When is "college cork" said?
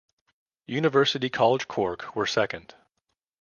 1.29-2.15